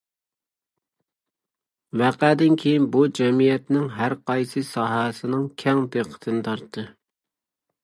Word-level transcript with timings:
ۋەقەدىن 2.01 2.57
كېيىن، 2.63 2.87
بۇ 2.97 3.03
جەمئىيەتنىڭ 3.21 3.85
ھەر 3.99 4.17
قايسى 4.31 4.65
ساھەسىنىڭ 4.73 5.47
كەڭ 5.67 5.85
دىققىتىنى 5.99 6.45
تارتتى. 6.51 6.91